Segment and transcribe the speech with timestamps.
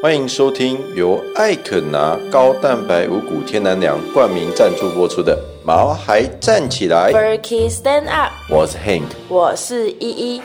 [0.00, 5.36] 欢迎收听由艾肯拿高蛋白五谷天然粮冠名赞助播出的
[5.66, 9.08] 《毛孩站起来》，Berkey Stand Up，我是 Hank。
[9.28, 10.42] 我是依依。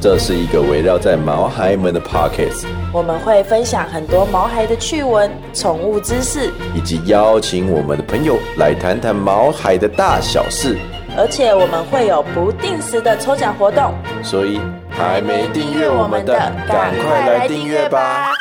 [0.00, 10.78] 这是一个围绕在毛孩们的 Pockets，我们会分享很多毛孩的趣闻、宠物知识，以及邀请我们的朋友来谈谈毛孩的大小事。
[11.16, 13.94] 而且我们会有不定时的抽奖活动。
[14.22, 16.34] 所以还没订阅我们的，
[16.68, 18.32] 赶快来订阅吧！！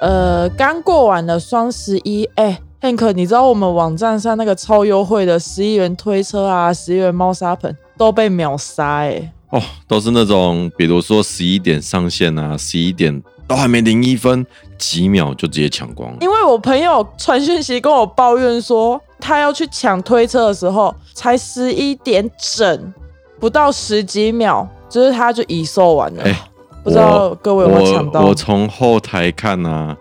[0.00, 14.46] 呃，刚过完了双十一，哎，Hank，你知道我们网站上那个超优惠的十一元推车啊，十一元猫砂盆都被秒杀，哎，哦，都是那种，比如说十一点上线啊，十一点都还没零一分，
[14.78, 16.18] 几秒就直接抢光了。
[16.20, 22.94] 因为我朋友传讯息跟我抱怨说，他要去抢推车的时候，才十一点整，
[23.40, 26.22] 不到十几秒，就是他就已售完了。
[26.22, 26.46] 哎
[26.84, 28.20] 不知道各位有没有抢到？
[28.20, 29.96] 我我从后台看啊，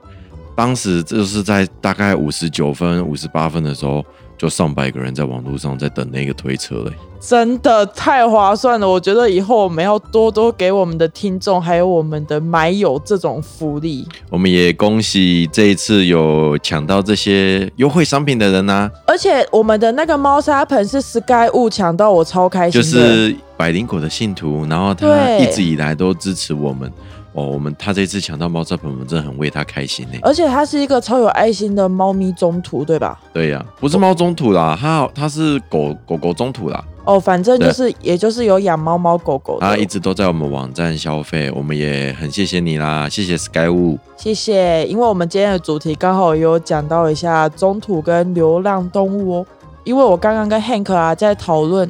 [0.56, 4.06] 当时就是在大概五十九分、五十八分的时候，
[4.38, 6.92] 就上百个人在网络上在等那个推车嘞。
[7.20, 8.88] 真的太划算了！
[8.88, 14.08] 我觉得以后我们要多多给我们的听众还有我们的买友这种福利。
[14.30, 22.88] 我们也恭喜这一次有抢到这些优惠商品的人呐、而且我们的那个猫砂盆是 Sky 物抢到，我超开心就。
[22.88, 26.90] 是百灵果的信徒，然后他一直以来都支持我们。
[27.34, 30.18] 哦，我们他这次抢到猫砂盆，我们真的很为他开心呢。
[30.24, 33.20] 而且他是一个超有爱心的猫咪中途，对吧？
[33.34, 36.84] 对呀、不是猫中途啦，他他是狗狗狗中途啦。
[37.10, 39.66] 哦，反正就是，也就是有养猫猫狗狗的。
[39.66, 43.98] 他一直都在我们网站消费，我们也很谢谢你啦，谢谢 Skywu。
[44.16, 49.46] 谢谢，因为我们今天的主题刚好也有讲到一下中土跟流浪动物哦。
[49.84, 51.90] 因为我刚刚跟 Hank 啊在讨论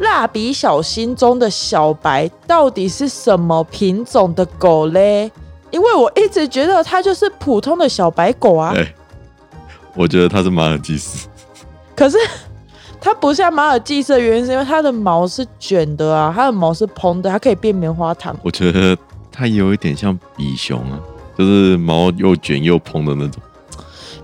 [0.00, 5.30] 蜡笔小新中的小白到底是什么品种的狗嘞？
[5.70, 8.92] 因为我一直觉得它就是普通的小白狗啊，对，
[9.94, 11.28] 我觉得它是马尔济斯，
[11.94, 12.18] 可是
[13.00, 18.36] 它不像马尔济斯的原因是因为它的毛是卷的啊，它的毛是蓬的，它可以变棉花糖。
[18.42, 18.96] 我觉得
[19.32, 21.00] 它有一点像比熊啊，
[21.36, 23.40] 就是毛又卷又蓬的那种。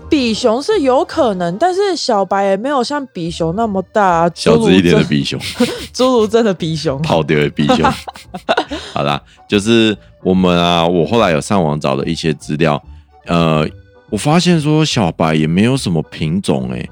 [0.09, 5.37] 比熊是有可能，但是小白也没有像比熊那么大、啊，小只一点的比熊，
[5.93, 7.01] 侏儒症的比熊。
[7.01, 7.91] 跑掉的比熊。
[8.93, 12.81] 好啦，就是我们啊，我后来有上网找了一些资料，
[13.25, 13.67] 呃，
[14.09, 16.89] 我发现说小白也没有什么品种诶、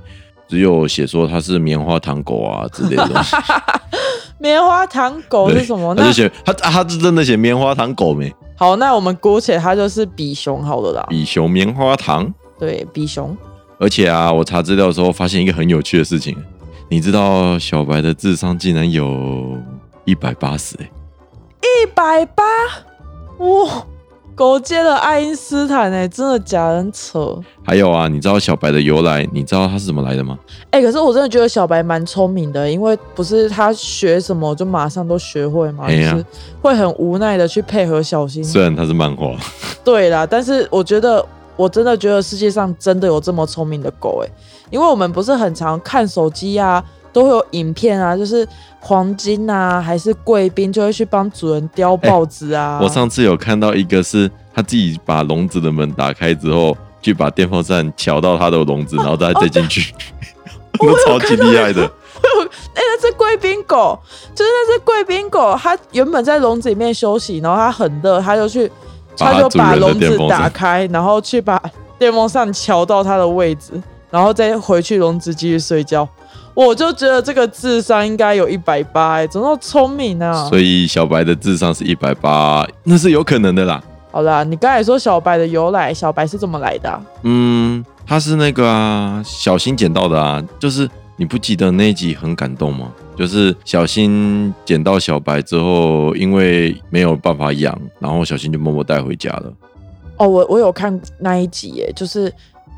[0.47, 3.35] 只有写说它是棉花糖狗啊之类的东西。
[4.37, 5.93] 棉花糖狗是什么？
[5.95, 8.33] 那他就写他啊他是真的写棉花糖狗没？
[8.57, 11.05] 好，那我们姑且它就是比熊好了啦。
[11.09, 12.31] 比熊棉花糖。
[12.59, 13.35] 对，比熊。
[13.79, 16.37] 而且啊，我查资料的时候发现一个很有趣的事情，
[16.89, 19.57] 你知道小白的智商竟然有
[20.05, 20.89] 一百八十哎，
[21.61, 22.43] 一百八，
[23.39, 23.85] 哇！
[24.35, 29.25] 狗界的爱因斯坦哎、真的假的很扯还有啊，你知道小白的由来？
[29.31, 30.37] 你知道它是怎么来的吗？
[30.71, 36.25] 哎、可是我真的觉得小白蛮聪明的，因为不是他学什么就马上都学会嘛，哎呀就是
[36.61, 38.43] 会很无奈的去配合小新。
[38.43, 39.31] 虽然它是漫画，
[39.85, 41.25] 对啦，但是我觉得，
[41.55, 44.29] 我真的觉得世界上真的有这么聪明的狗诶，
[44.69, 46.83] 因为我们不是很常看手机啊，
[47.15, 48.45] 都会有影片啊，就是
[48.81, 52.77] 黄金啊，还是贵宾就会去帮主人叼报纸啊。
[52.83, 59.93] 我上次有看到一个是他自己把笼子的门打开之后，去把电风扇调到他的笼子，然后再再进去，
[60.77, 61.83] 那超级厉害的。
[61.83, 63.97] 哎、那只贵宾狗，
[64.33, 68.69] 就是那只贵宾狗，它原本在笼子里面休息，然后它很热，它就去，
[69.17, 71.61] 它它就把笼子打开，然后去把
[71.97, 76.05] 电风扇调到它的位置，然后再回去笼子继续睡觉。
[76.55, 80.47] 我就觉得这个智商应该有一百八，哎，怎么那么聪明啊？
[80.47, 83.83] 所以小白的智商是一百八，那是有可能的啦。
[84.09, 92.89] 好啦，你刚才说小白的由来，小白是怎么来的啊、嗯，他是那个啊，小新捡到的啊，就是你不记得那一集很感动吗？
[93.17, 99.53] 就是小新捡到小白之后，因为没有办法养，然后小新就默默带回家了。
[100.15, 102.31] 哦，我我有看那一集耶，就是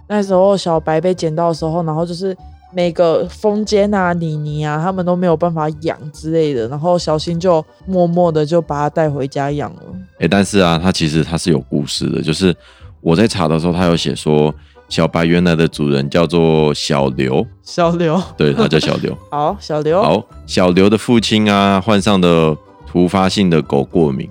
[0.07, 2.36] 那时候小白被捡到的时候，然后就是
[2.74, 9.81] 每个风间啊、妮妮啊，他们都没有办法养之类的，然后小新就默默的就把它带回家养了。
[10.19, 12.56] 哎，但是啊，它其实它是有故事的，就是
[13.00, 14.54] 我在查的时候，它有写说
[14.90, 19.18] 小白原来的主人叫做小刘，小刘， 对，他叫小刘。
[19.31, 22.56] 好，小刘，好，小刘的父亲啊，患上的
[22.86, 24.30] 突发性的狗过敏，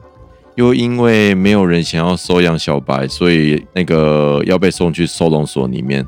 [0.56, 6.06] 又因为没有人想要收养小白，所以那个要被送去收容所里面。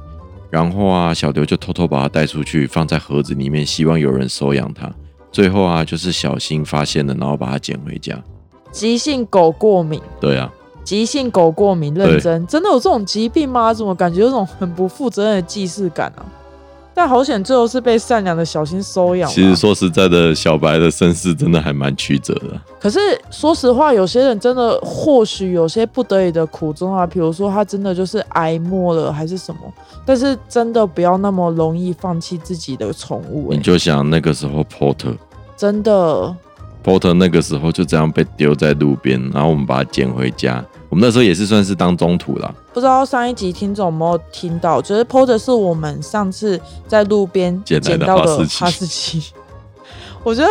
[0.50, 4.91] 然后啊，小刘就偷偷把它带出去，放在盒子里面，希望有人收养它。
[5.31, 8.19] 最后啊，就是小新发现了，然后把它捡回家。
[8.71, 10.50] 急性狗过敏，对啊，
[10.85, 13.75] 急性狗过敏，认真，真的有这种疾病吗？
[13.75, 16.25] 怎么感觉有种很不负责任的既视感啊？
[16.99, 19.31] 但好险，最后是被善良的小新收养。
[19.31, 22.61] 其实说实在的，小白的身世真的还蛮曲折的。
[22.81, 22.99] 可是
[23.31, 29.61] 说实话，有些人真的或许有些不得已的苦衷啊，比如说他真的就是挨默了，还是什么。
[30.05, 33.53] 但是真的不要那么容易放弃自己的宠物。
[33.53, 35.17] 你就想那个时候，Porter
[35.56, 36.35] 真的
[36.83, 40.65] ，Porter 那个时候就这样被丢在路边，然后我们把它捡回家。
[40.88, 42.55] 我们那时候也是算是当中途了。
[42.73, 44.81] 不知道上一集听众有没有听到？
[44.81, 49.32] 就是 Porter 是我们上次在路边捡到的哈士奇。
[50.25, 50.43] 我觉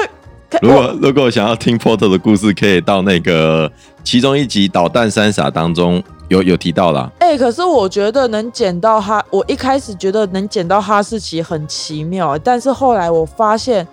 [0.50, 3.72] 得，如果如果想要听 Porter 的故事，可以到那个
[4.04, 7.12] 其中一集《导弹三傻》当中有有提到啦。
[7.20, 13.86] 哎，可是我觉得能捡到哈，我一开始觉得能捡到哈士奇很奇妙，但是后来我发现，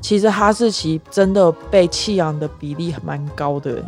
[0.00, 3.82] 其实哈士奇真的被弃养的比例蛮高的。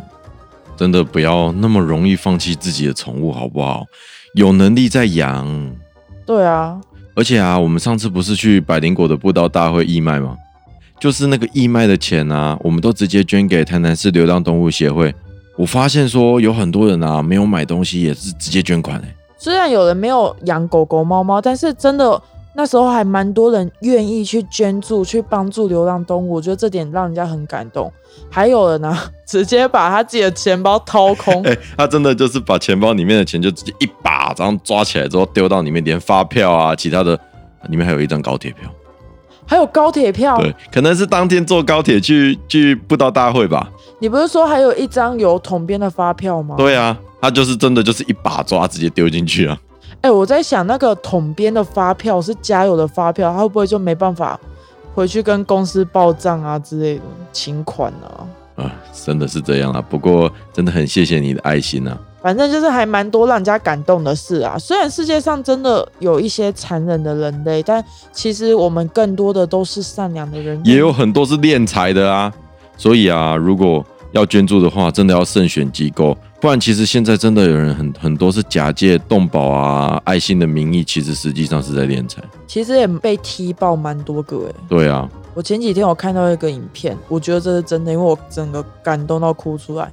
[0.75, 3.85] 真的不要那么容易放弃自己的宠物，好不好？
[4.33, 5.75] 有能力再养。
[6.25, 6.79] 对啊，
[7.15, 10.35] 而且啊，我们上次不是去百灵果的布道大会义卖吗？
[10.99, 15.13] 就是那个义卖的钱啊，我们都直接捐给台南市流浪动物协会。
[15.57, 19.15] 我发现说有很多人啊，没有买东西也是直接捐款哎。
[19.37, 22.21] 虽然有人没有养狗狗、猫猫，但是真的。
[22.55, 27.91] 那时候还蛮多人愿意去捐助、去帮助流浪动物，我觉得这点让人家很感动。
[28.29, 28.97] 还有人呢，
[29.27, 31.43] 直接把他自己的钱包掏空。
[31.43, 37.19] 哎，他真的就是把钱包里面的钱就直接一把，这样抓起来之后丢到里面，连发票啊、其他的，
[37.69, 38.69] 里面还有一张高铁票。
[39.45, 40.37] 还有高铁票？
[40.39, 43.69] 对，可能是当天坐高铁去去布道大会吧。
[43.99, 46.55] 你不是说还有一张有统编的发票吗？
[46.57, 49.57] 对啊，他就是真的就是一把抓，直接丢进去啊。
[50.05, 54.39] 哎，我在想那个统编的发票是加油的发票，他会不会就没办法
[54.93, 57.01] 回去跟公司报账啊之类的
[57.33, 58.63] 请款呢？
[58.63, 59.81] 啊，真的是这样啊。
[59.81, 61.97] 不过真的很谢谢你的爱心啊。
[62.21, 64.55] 反正就是还蛮多让人家感动的事啊。
[64.59, 72.31] 虽然世界上真的有一些残忍的人类，但其实我们更多的都是善良的人，也有很多是敛财的啊。
[72.77, 76.15] 所以啊，如果要捐助的话，真的要慎选机构。
[76.45, 82.21] 不然，其实现在真的有人很很多是假借动保啊、爱心的名义，其实实际上是在敛财。
[82.45, 84.53] 其实也被踢爆蛮多个哎。
[84.69, 89.91] 对啊，我前几天我看到一个影片，我觉得这是真的，因为我整个感动到哭出来。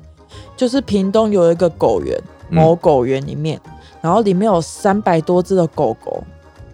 [0.54, 3.58] 就是屏东有一个狗园，某狗园里面，
[4.02, 6.22] 然后里面有三百多只的狗狗，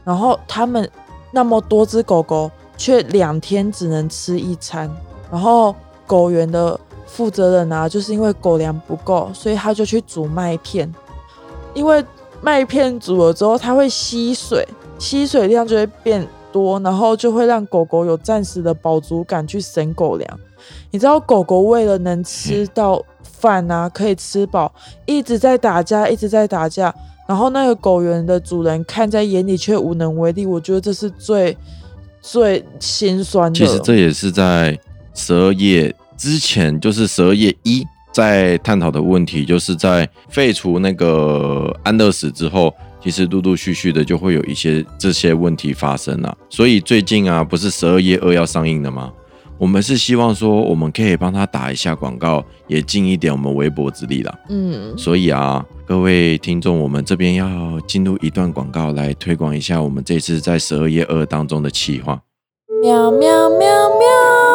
[0.02, 0.90] 然后他们
[1.30, 4.90] 那么多只狗狗，却两天只能吃一餐，
[5.30, 5.72] 然后
[6.04, 6.80] 狗园的。
[7.08, 10.88] 负责人啊，就是因为狗粮不够，所以他就去煮麦片。
[11.74, 12.04] 因为
[12.40, 14.66] 麦片煮了之后，它会吸水，
[14.98, 20.40] 吸水量就会变多，然后就会让狗狗有暂时的饱足感，去省狗粮。
[20.90, 24.72] 你知道，狗狗为了能吃到饭啊，可以吃饱，
[25.06, 26.94] 一直在打架，一直在打架。
[27.26, 30.46] 然后那个狗园的主人看在眼里，却无能为力。
[30.46, 31.56] 我觉得这是最
[32.20, 33.58] 最心酸的。
[33.58, 34.78] 其实这也是在
[35.14, 35.94] 十二夜。
[36.18, 46.36] 之前就是十二页一在探讨的问题，就是在废除那个安乐死之后，其实陆陆续续的就会有一些这些问题发生了。
[46.50, 49.12] 所以最近啊，不是十二月二要上映的吗？
[49.56, 54.38] 我们是希望说，我们可以帮他打一下广告，也尽一点我们微薄之力了。
[54.48, 62.20] 嗯，所以啊，各位听众，我们这边要进入一段广告来推广一下我们这次在十二月二当中的企划。
[62.82, 64.47] 喵喵喵喵！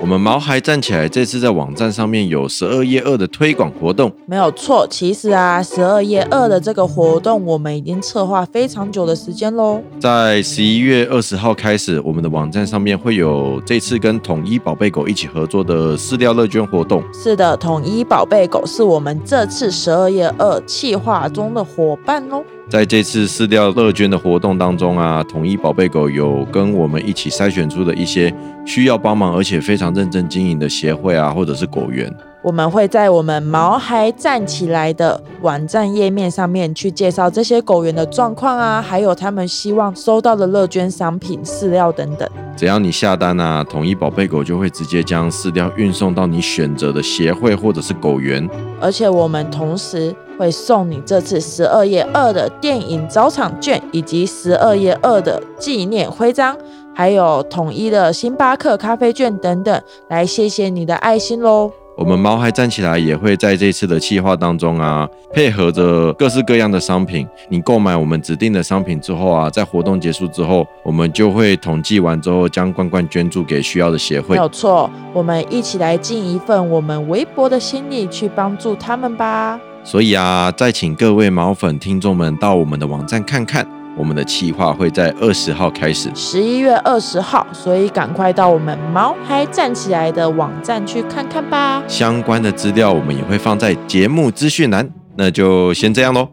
[0.00, 4.86] 我们毛孩站起来，这次在网站上面有十二月二的推广活动，没有错。
[4.88, 9.82] 其实啊，十二月二的这个活动，我们已经策划非常久的时间喽。
[9.98, 17.02] 在十一月二十号开始，我们的网站上面会有这次跟统一宝贝狗一起合作的饲料乐捐活动。
[17.12, 22.44] 是的，统一宝贝狗是我们这次十二月二企划中的伙伴哦。
[22.68, 28.32] 在这次饲料乐捐的活动当中啊，统一宝贝狗有跟我们一起筛选出的一些
[28.66, 32.14] 需要帮忙而且非常认真经营的协会啊，或者是狗园。
[32.42, 42.28] 我们会在我们毛孩站起来的网站页面上面去介绍这些狗园的状况啊，还有他们希望收到的乐捐商品、饲料等等。
[42.54, 48.46] 只要你下单啊，统一宝贝狗就会直接将饲料运送到你选择的协会或者是狗园。
[48.78, 56.56] 而且我们同时会送你这次十二月二的电影早场券，以及十二月二的纪念徽章，
[56.94, 61.72] 还有统一的星巴克咖啡券等等，来谢谢你的爱心喽。
[61.96, 67.26] 我们猫孩站起来也会在这次的企划当中啊，配合着各式各样的商品。
[67.48, 74.40] 你购买我们指定的商品之后啊，在活动结束之后，我们就会统计完之后，将罐罐捐助给需要的协会没。
[74.40, 79.58] 有错，我们一起来尽一份我们微薄的心力，去帮助他们吧。
[79.84, 83.66] 所以啊，再请各位毛粉听众们到我们的网站看看，
[83.96, 86.10] 我们的企划会在二十号开始。
[86.14, 91.82] 十一月二十号，所以赶快到我们毛孩站起来的网站去看看吧。
[91.88, 94.90] 相关的资料我们也会放在节目资讯栏。
[95.16, 96.28] 那就先这样喽。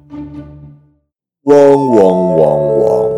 [1.43, 3.11] 嗡嗡嗡嗡，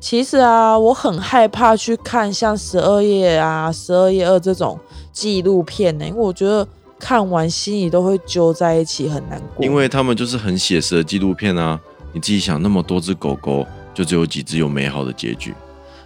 [0.00, 4.78] 其实啊，我很害怕去看像十二夜啊、十二夜二这种
[5.12, 6.66] 纪录片呢、因为我觉得
[7.00, 9.64] 看完心里都会揪在一起，很难过。
[9.64, 11.80] 因为他们就是很写实的纪录片啊。
[12.12, 15.54] 你自己想，那么多只狗狗，就只有几只有美好的结局。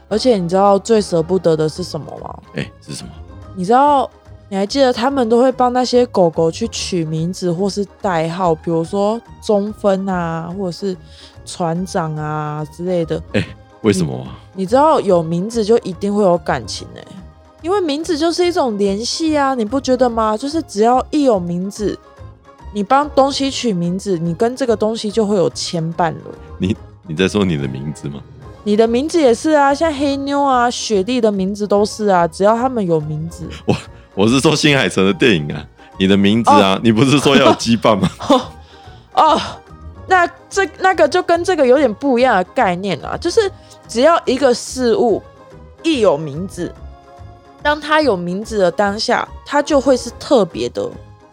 [0.09, 2.39] 而且你知道最舍不得的是什么吗？
[2.55, 3.11] 哎，是什么？
[3.57, 4.09] 你知道，
[4.51, 10.95] 你还记得他们都会帮那些狗狗去取名字或是代号，比如说中分啊，或者是
[11.47, 13.21] 船长啊之类的。
[13.81, 14.39] 为什么啊？
[14.53, 17.05] 你知道有名字就一定会有感情哎、
[17.65, 20.37] 因为名字就是一种联系啊，你不觉得吗？
[20.37, 21.99] 就是只要一有名字，
[22.75, 26.35] 你帮东西取名字，你跟这个东西就会有牵绊了。
[26.59, 26.77] 你
[27.09, 28.21] 你在说你的名字吗？
[28.65, 33.49] 你的名字也是啊，像黑妞啊、雪莉的名字都是啊，只要他们有名字。
[33.65, 33.75] 我
[34.15, 35.67] 我是说新海诚的电影啊。
[35.99, 38.11] 你的名字啊，你不是说要有羁绊吗？
[39.15, 39.41] 哦，
[40.07, 43.51] 那这那个就跟这个有点不一样的概念啊，就是
[43.89, 45.23] 只要一个事物
[45.83, 46.75] 一有名字，
[47.65, 50.87] 当他有名字的当下，他就会是特别的。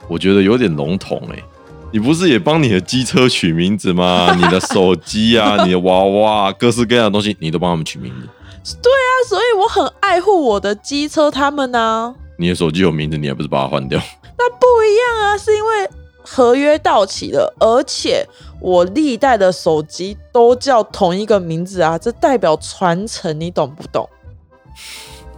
[0.08, 1.44] 我觉得有点笼统哎、
[1.92, 4.34] 你不是也帮你的机车取名字吗？
[4.34, 8.74] 你的手机啊， 你的娃娃啊，各式各样的东西，你都帮他们取名字。
[8.82, 14.00] 对啊所以我很爱护我的机车，他们呢、你的手机有名字，你还不是把它换掉？
[14.40, 15.90] 那不一样啊，是因为
[16.24, 18.26] 合约到期了，而且
[18.62, 24.08] 我历代的手机都叫同一个名字啊，这代表传承，你懂不懂？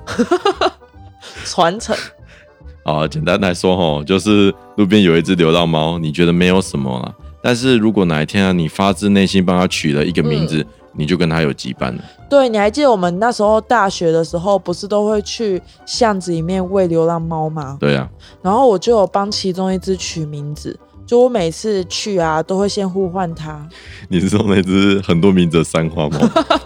[1.46, 1.96] 传承。
[2.84, 12.04] 啊，简单来说吼，就是路边有一只流浪猫，你觉得没有什么啦，但是如果哪一天啊，你发自内心帮它取了一个名字，你就跟它有羁绊了。
[12.30, 17.78] 对，你还记得我们那时候大学的时候，不是都会去巷子里面喂流浪猫吗？
[17.80, 18.10] 对啊，
[18.42, 23.66] 然后我就有帮其中一只取名字，就我每次去啊，都会先呼唤它。
[24.10, 26.20] 你是说那只很多名字的三花猫，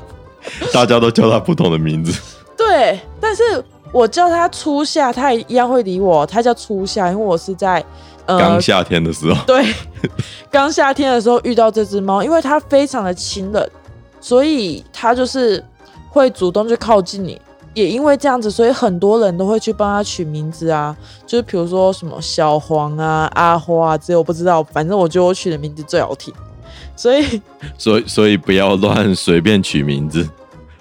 [0.74, 2.19] 大家都叫它不同的名字。
[2.57, 3.43] 对，但是
[3.91, 6.25] 我叫它初夏，它也一样会理我。
[6.25, 7.84] 它叫初夏，因为我是在
[8.25, 9.74] 呃刚夏天的时候，对
[10.51, 13.72] 刚夏天的时候遇到这只猫，因为它非常的亲人，
[14.20, 15.63] 所以它就是
[16.10, 17.39] 会主动去靠近你。
[17.74, 26.34] 也因为这样子，所以很多人都会去帮它取名字啊，就是比如说什么小黄啊、阿花啊，只有我不知道，反正我觉得我取的名字最好听，
[26.96, 27.39] 所以
[27.77, 30.27] 所以所以不要乱随便取名字。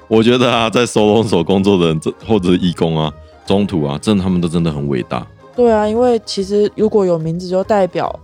[0.09, 3.13] 我觉得啊，在收容所工作的人，这或者是义工啊、
[3.45, 5.27] 中途啊，真的他们都真的很伟大。
[5.55, 8.15] 对啊，因为其实如果有名字，就代表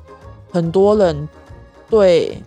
[0.51, 1.29] 很多人
[1.91, 2.41] 对，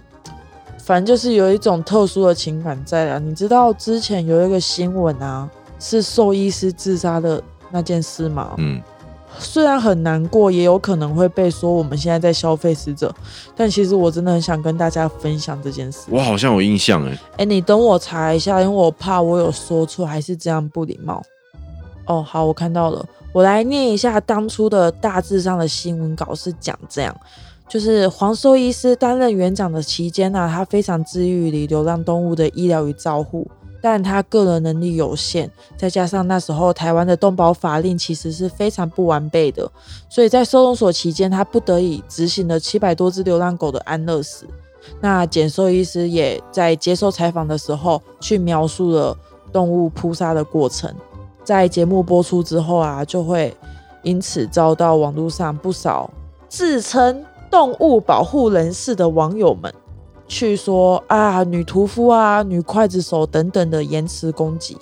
[0.83, 3.19] 反正就是有一种特殊的情感在啊。
[3.19, 5.49] 你知道之前有一个新闻啊，
[5.79, 8.53] 是兽医师自杀的那件事吗？
[8.57, 8.81] 嗯，
[9.39, 13.13] 虽然很难过，也有可能会被说我们现在在消费死者，
[13.55, 16.07] 但其实我真的很想跟大家分享这件事。
[16.09, 21.21] 我好像有印象哎，哎，你等我查一下，因为我怕我有说错，还是这样不礼貌。
[22.05, 27.15] 哦，好，我看到了，我来念一下当初的大致上的新闻稿是讲这样，
[27.67, 33.49] 就是黄兽医师担任园长的期间呢、他非常致力于流浪动物的医疗与照护，
[33.87, 39.71] 但他个人能力有限，再加上那时候台湾的动保法令其实是非常不完备的，
[40.09, 44.47] 所以在收容所期间，他不得已执行了七百多只流浪狗的安乐死。
[44.99, 49.15] 那简兽医师也在接受采访的时候，去描述了
[49.53, 50.91] 动物扑杀的过程。
[51.43, 53.55] 在节目播出之后啊，就会
[54.01, 56.09] 因此遭到网络上不少
[56.49, 59.71] 自称动物保护人士的网友们
[60.27, 64.77] 去说啊，女屠夫啊、女刽子手等等的言辞攻击。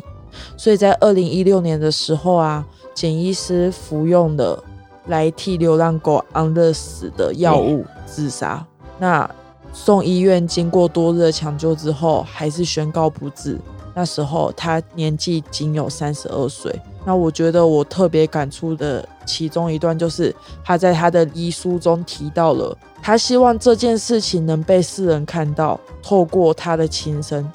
[0.57, 4.63] 所以在二零一六年的时候啊，简医师服用了
[5.07, 8.65] 来替流浪狗安乐死的药物自杀。
[8.97, 9.29] 那
[9.71, 13.59] 送医院经过多日的抢救之后，还是宣告不治。
[13.93, 16.81] 那时候他年纪仅有三十二岁。
[17.05, 20.33] 那我觉得我特别感触的其中一段，就是
[20.63, 27.49] 他在他的遗书中提到了，他希望这件事情能被世人看到，透过他的亲身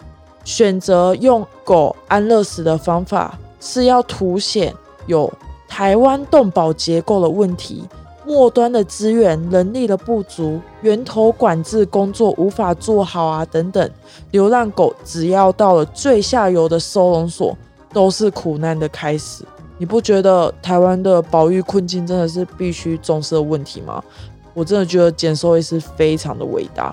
[0.44, 4.74] 选择用狗安乐死的方法，是要凸显
[5.06, 5.32] 有
[5.66, 7.88] 台湾动保结构的问题。
[8.26, 13.90] 末端的资源、人力的不足、源头管制工作无法做好啊，等等，
[14.32, 17.56] 流浪狗只要到了最下游的收容所，
[17.92, 19.44] 都是苦难的开始。
[19.76, 24.02] 你不觉得台湾的保育困境真的是必须重视的问题吗？
[24.54, 26.92] 我真的觉得简寿医师非常的伟大，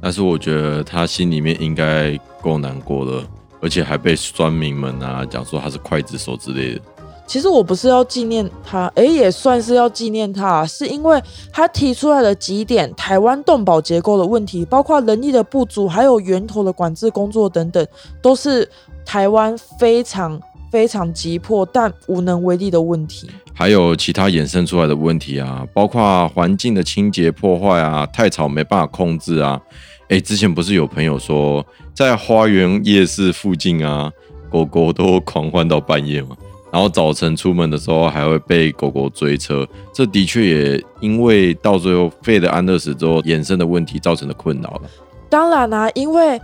[0.00, 3.24] 但是我觉得他心里面应该够难过了，
[3.60, 6.80] 而且还被酸民们啊讲说他是刽子手之类的。
[7.28, 17.86] 其实我不是要纪念他，诶，也算是要纪念他，是因为他提出来的几点台湾动保结构的问题，包括人力的不足，还有源头的管制工作等等，
[18.22, 18.66] 都是
[19.04, 20.40] 台湾非常
[20.72, 23.28] 非常急迫但无能为力的问题。
[23.52, 29.60] 还有其他衍生出来的问题啊，包括环境的清洁破坏啊，太吵没办法控制啊。
[30.08, 34.10] 诶，之前不是有朋友说，在花园夜市附近啊，
[34.50, 36.34] 狗狗都狂欢到半夜吗？
[36.70, 44.82] 然后早晨出门的时候还会被狗狗追车，这的确也因为到最后废了安乐死之后衍生的问题造成的困扰了。
[45.30, 46.40] 当然啦，因为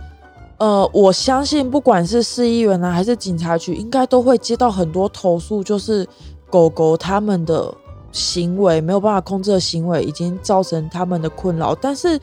[0.57, 6.07] 呃，我相信不管是市议员啊还是警察局，应该都会接到很多投诉，就是
[6.49, 7.73] 狗狗他们的
[8.11, 12.19] 行为没有办法控制的行为，已经造成他们的困扰，但是。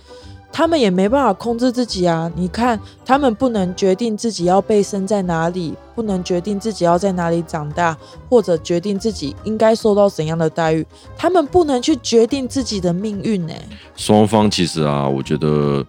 [0.53, 2.31] 他们也没办法控制自己啊！
[2.37, 7.97] 你看，他们不能决定自己要被生在哪里，不能决定自己要在哪里长大，
[8.29, 10.87] 或者决定自己应该受到怎样的待遇。
[11.17, 13.55] 他们不能去决定自己的命运呢。
[13.97, 15.85] 双方其实啊，我觉得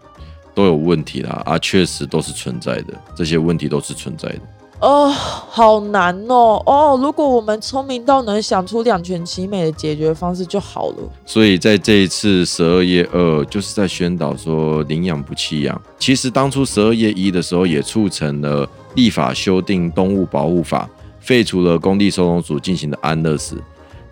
[0.55, 4.39] 都有问题啦，啊，确实都是存在的，这些问题都是存在的。
[4.83, 6.61] 哦，好难哦！
[6.65, 10.95] 哦，如果我们聪明到能想出两全其美的解决方式就好了。
[11.25, 15.81] 所以在这一次十二月二，就是在宣导说领养不弃养。
[15.97, 20.89] 其实当初十二月一的时候，也促成了立法修订动物保护法，
[21.21, 23.55] 废除了工地收容所进行的安乐死。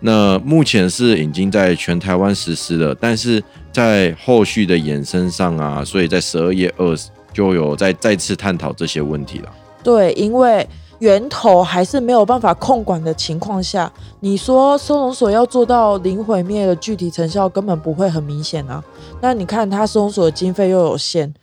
[0.00, 6.96] 那目前是已经在全台湾实施了，但是在后续的衍生上啊，所以在十二月二
[7.30, 9.52] 就有再再次探讨这些问题了。
[9.82, 10.68] 对，因为
[11.00, 18.82] 源头还是没有办法控管的情况下，你说收容所要做到零毁灭的具体成效，根本不会很明显啊。
[19.20, 21.34] 那你看，它收容所的经费又有限，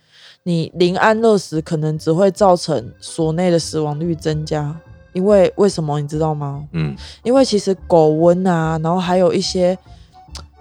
[0.44, 4.74] 你零安乐死可能只会造成所内的死亡率增加。
[5.12, 6.64] 因为为什么你知道吗？
[6.72, 9.76] 嗯，因为其实狗瘟啊，然后还有一些。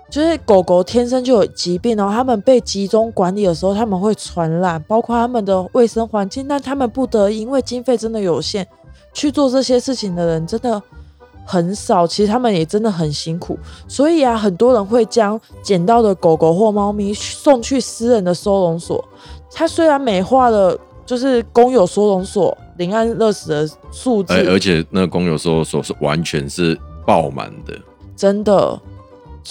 [0.09, 6.47] 就是狗狗天生就有疾病，然后它们被集中管理的时候，他们会传染，包括他们的卫生环境。
[6.47, 8.65] 但他们不得已，因为经费真的有限，
[9.13, 10.81] 去做这些事情的人真的
[11.45, 12.07] 很少。
[12.07, 13.55] 其实他们也真的很辛苦，
[13.87, 19.03] 所以啊，很多人会将捡到的狗狗或猫咪送去私人的收容所。
[19.51, 27.73] 它虽然美化了就是公有收容所临安乐死的数字，而且那公有收容所是完全是爆满的，
[28.15, 28.79] 真的。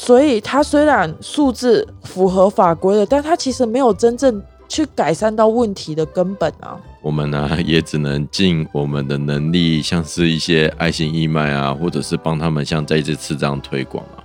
[0.00, 6.78] 所以它虽然数字符合法规了，但它其实没有真正去改善到问题的根本啊。
[7.02, 14.22] 我们呢也只能尽我们的能力，像是一些爱心义卖啊，或者是帮他们像在这次这样推广啊。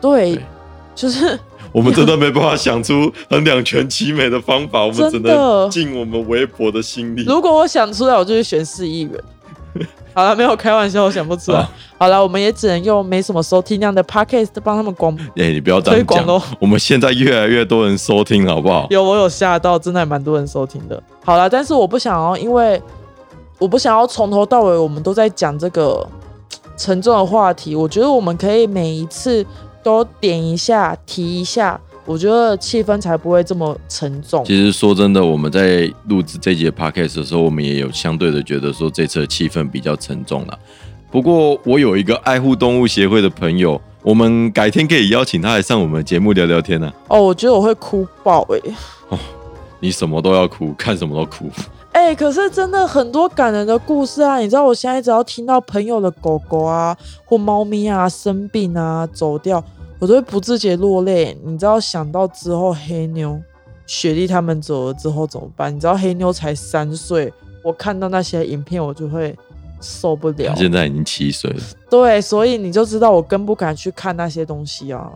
[0.00, 0.40] 对，
[0.92, 1.38] 就是
[1.70, 7.24] 我们真的没办法想出很两全其美的方法，我们只能尽我们微薄的心力。
[7.26, 9.12] 如果我想出来，我就去选四亿元。
[10.14, 11.66] 好了，没有开玩笑，我想不出来。
[11.96, 15.16] 好了，我们也只能用没什么收听量的 podcast 帮他们广。
[15.36, 16.42] 哎，你不要这样讲哦。
[16.60, 18.86] 我们现在越来越多人收听，好不好？
[18.90, 21.02] 有，我有吓到，真的蛮多人收听的。
[21.24, 22.80] 好了，但是我不想要，因为
[23.58, 26.06] 我不想要从头到尾我们都在讲这个
[26.76, 27.74] 沉重的话题。
[27.74, 29.44] 我觉得我们可以每一次
[29.82, 31.80] 都点一下，提一下。
[32.04, 34.44] 我觉得气氛才不会这么沉重。
[34.44, 40.58] 其实说真的，我们在录制这节 podcast 的时候，我们也有相对的觉得说这次的气氛比较沉重了。
[41.10, 46.92] 不过我有一个爱护动物协会的朋友，我们改天可以邀请他来上我们节目聊聊天呢。
[47.08, 48.58] 哦，我觉得我会哭爆哎！
[49.10, 49.18] 哦，
[49.78, 51.50] 你什么都要哭，看什么都哭。
[51.92, 54.38] 哎，可是真的很多感人的故事啊！
[54.38, 59.62] 你知道，我现在只要听到朋友的狗狗啊或猫咪啊生病啊走掉。
[60.02, 63.40] 我都会不自觉落泪，你知道想到之后黑妞、
[63.86, 65.72] 雪莉他们走了之后怎么办？
[65.72, 69.32] 你知道黑妞才三岁，我看到那些影片我就会
[69.80, 70.56] 受不了。
[70.56, 75.08] 现在已经七岁了，对，所以你就知道我更不敢去看那些东西啊。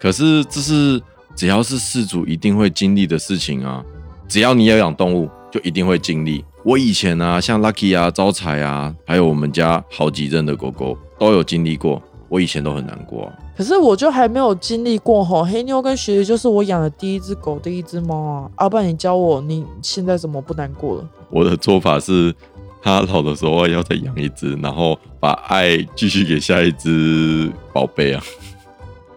[0.00, 0.98] 可是这是
[1.36, 3.84] 只要是事主一定会经历的事情啊，
[4.26, 6.42] 只要你要养动物，就一定会经历。
[6.64, 12.00] 我以前啊，像 Lucky 啊、招财啊，还有我们家好几任的狗狗都有经历过。
[12.32, 15.44] 我以前都很难过，可是我就还没有经历过吼。
[15.44, 18.50] 黑妞跟雪雪就是我养的第一只狗，第一只猫啊。
[18.54, 21.04] 阿爸，你教我，你现在怎么不难过了？
[21.28, 22.34] 我的做法是，
[22.82, 28.22] 他老的时候要再养一只，然后把爱继续给下一只宝贝啊。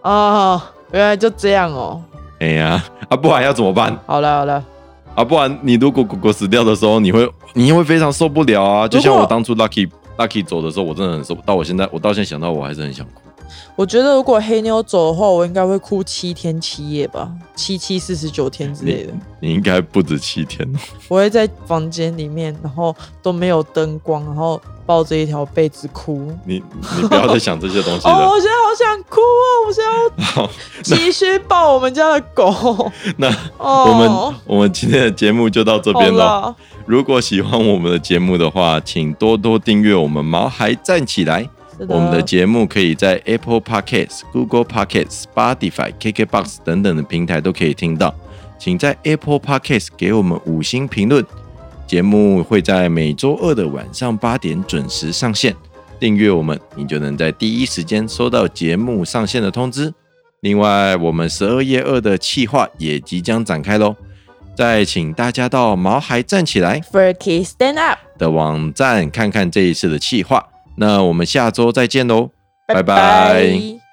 [0.02, 0.60] 哦，
[0.92, 2.02] 原来就这样哦。
[2.40, 3.98] 哎呀，啊，不然要怎么办？
[4.04, 4.62] 好了好了，
[5.14, 8.86] 啊，不然你如果狗狗死掉的时候，你会你会非常受不了啊。
[8.86, 13.22] 就像我当初 Lucky Lucky 走的时候，我真的很受，到我现在我到现在想到我还是很想哭。
[13.76, 19.12] 我觉得如果黑妞走的话，我应该会哭七天七夜吧，七七四十九天之类的。
[19.40, 20.78] 你应该不止七天哦。
[21.08, 26.32] 我会在房间里面，然后都没有灯光，然后抱着一条被子哭。
[26.44, 26.62] 你
[26.96, 28.28] 你不要再想这些东西 哦，了。
[28.30, 29.66] 我现在好想哭哦！
[29.66, 32.90] 我现在急需抱我们家的狗。
[33.18, 36.24] 那哦，我们我们今天的节目就到这边了。
[36.24, 41.48] 啦如果喜欢我们的节目的话，请多多订阅我们毛孩站起来。
[41.88, 48.14] 我们的节目可以在 Apple Podcasts、Google Podcasts、Spotify、KKBox 等等的平台都可以听到。
[48.58, 51.22] 请在 Apple Podcasts 给我们五星评论。
[51.86, 55.54] 节目会在每周二的晚上八点准时上线。
[55.98, 59.92] 订阅我们，你就能在第一时间收到节目上线的通知。
[60.40, 63.96] 另外，我们十二月二的企划也即将展开喽。
[64.54, 70.46] 再请大家到毛孩站起来 Furky Stand Up，的网站看看这一次的企划。
[70.76, 72.30] 那我们下周再见喽，
[72.66, 73.85] 拜拜拜